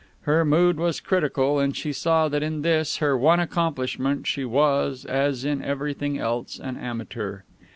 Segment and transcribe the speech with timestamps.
[0.21, 5.05] Her mood was critical, and she saw that in this, her one accomplishment, she was,
[5.05, 7.41] as in everything else, an amateur.